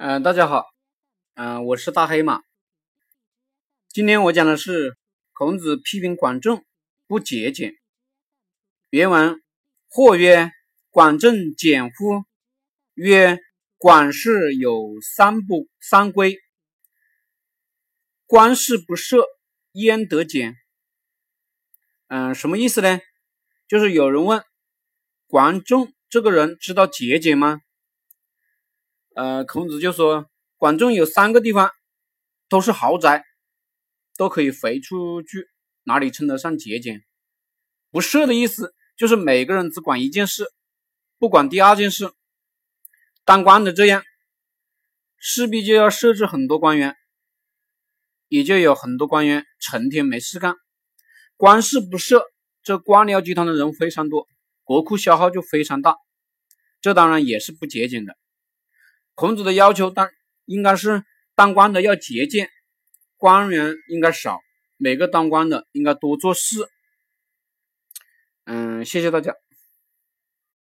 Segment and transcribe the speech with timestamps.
[0.00, 0.64] 嗯，大家好，
[1.34, 2.40] 嗯，我是大黑马。
[3.88, 4.96] 今天我讲的是
[5.32, 6.64] 孔子批评管仲
[7.08, 7.74] 不节俭。
[8.90, 9.42] 原文：
[9.88, 10.52] 或曰
[10.90, 12.22] ：“管仲俭乎？”
[12.94, 13.40] 曰
[13.76, 16.38] ：“管氏有三不三规，
[18.24, 19.24] 官事不赦，
[19.72, 20.54] 焉得俭？”
[22.06, 23.00] 嗯，什么意思呢？
[23.66, 24.44] 就是有人问
[25.26, 27.60] 管仲这个人知道节俭吗？
[29.18, 31.72] 呃，孔子就说，管仲有三个地方
[32.48, 33.24] 都是豪宅，
[34.16, 35.48] 都可以回出去，
[35.82, 37.02] 哪里称得上节俭？
[37.90, 40.44] 不设的意思就是每个人只管一件事，
[41.18, 42.12] 不管第二件事。
[43.24, 44.04] 当官的这样，
[45.16, 46.94] 势必就要设置很多官员，
[48.28, 50.54] 也就有很多官员成天没事干，
[51.36, 52.24] 官事不设，
[52.62, 54.28] 这官僚集团的人非常多，
[54.62, 55.96] 国库消耗就非常大，
[56.80, 58.16] 这当然也是不节俭的。
[59.18, 60.08] 孔子的要求，当
[60.44, 61.02] 应该是
[61.34, 62.48] 当官的要节俭，
[63.16, 64.38] 官员应该少，
[64.76, 66.68] 每个当官的应该多做事。
[68.44, 69.34] 嗯，谢谢大家。